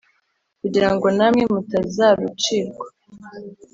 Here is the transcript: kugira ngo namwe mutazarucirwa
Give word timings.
kugira 0.61 0.89
ngo 0.93 1.07
namwe 1.17 1.43
mutazarucirwa 1.53 2.85